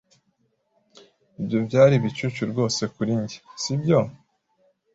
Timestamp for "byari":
1.67-1.93